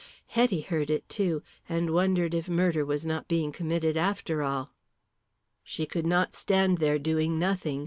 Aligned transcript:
Hetty 0.29 0.61
heard 0.61 0.89
it 0.89 1.07
too, 1.09 1.43
and 1.69 1.91
wondered 1.91 2.33
if 2.33 2.49
murder 2.49 2.83
was 2.83 3.05
not 3.05 3.27
being 3.27 3.51
committed 3.51 3.95
after 3.95 4.41
all. 4.41 4.71
She 5.63 5.85
could 5.85 6.07
not 6.07 6.33
stand 6.35 6.79
there 6.79 6.97
doing 6.97 7.37
nothing. 7.37 7.79